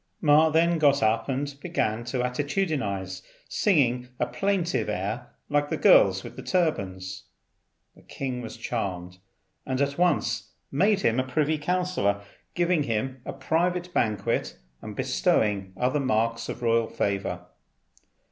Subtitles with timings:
[0.19, 6.23] Ma then got up and began to attitudinize, singing a plaintive air like the girls
[6.23, 7.25] with the turbans.
[7.95, 9.19] The king was charmed,
[9.63, 12.23] and at once made him a privy councillor,
[12.55, 17.45] giving him a private banquet, and bestowing other marks of royal favour.